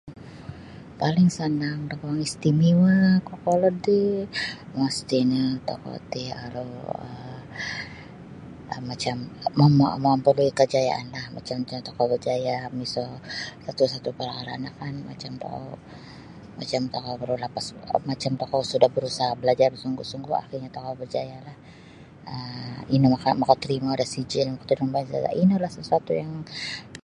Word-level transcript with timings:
Paling 0.99 1.29
sanang 1.37 1.79
da 1.89 1.95
guang 2.01 2.19
istimewa 2.27 2.95
kokolod 3.27 3.75
ti 3.85 3.99
mesti 4.75 5.19
nio 5.31 5.45
tokou 5.67 5.97
ti 6.11 6.21
aru 6.45 6.65
um 8.75 8.83
macam 8.89 9.17
mamua 9.57 10.13
buli 10.25 10.47
kejayaanlah 10.59 11.25
macam 11.35 11.57
tokou 11.87 12.05
berjaya 12.11 12.55
miso 12.77 13.03
satu-satu 13.65 14.09
perkara 14.19 14.53
no 14.63 14.69
kan 14.79 14.93
macam 16.59 16.83
tokou 16.93 17.13
baru 17.19 17.35
lapas 17.43 17.65
macam 18.09 18.31
tokou 18.41 18.61
sudah 18.71 18.89
berusaha 18.95 19.31
belajar 19.41 19.67
bersungguh-sungguh 19.71 20.35
akhirnyo 20.41 20.69
tokou 20.77 20.93
berjayalah 21.01 21.57
um 22.35 22.79
ino 22.95 23.07
makatorimo 23.41 23.89
da 24.01 24.05
sijil 24.13 24.47
makatarimo 24.53 24.89
da 24.93 25.03
sijil 25.05 25.33
inolah 25.43 25.71
sesuatu 25.77 26.11
yang. 26.21 26.31